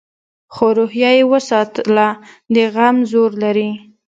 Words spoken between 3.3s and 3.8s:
لري.